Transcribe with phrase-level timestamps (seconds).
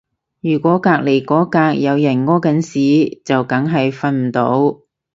[0.41, 4.79] 如果隔離嗰格有人屙緊屎就梗係瞓唔到